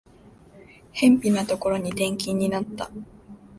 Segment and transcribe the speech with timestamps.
[0.93, 2.89] 辺ぴなところに転勤になった